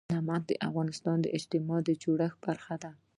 [0.13, 2.91] نمک د افغانستان د اجتماعي جوړښت برخه ده.